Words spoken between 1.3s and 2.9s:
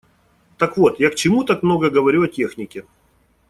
так много говорю о технике.